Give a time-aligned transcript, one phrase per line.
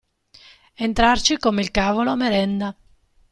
[0.77, 2.75] Entrarci come il cavolo a merenda.